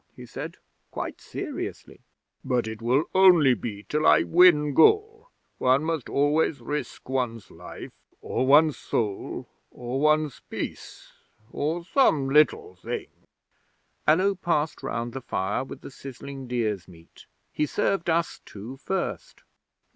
[0.15, 0.57] he said,
[0.89, 2.01] quite seriously.
[2.43, 5.29] "But it will only be till I win Gaul.
[5.59, 11.11] One must always risk one's life, or one's soul, or one's peace
[11.51, 13.09] or some little thing."
[14.07, 17.27] 'Allo passed round the fire with the sizzling deer's meat.
[17.53, 19.43] He served us two first.